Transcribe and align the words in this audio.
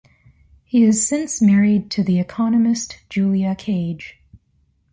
He 0.63 0.83
is 0.83 1.05
since 1.07 1.43
married 1.43 1.91
to 1.91 2.01
the 2.03 2.19
economist 2.19 2.97
Julia 3.07 3.53
Cage. 3.53 4.17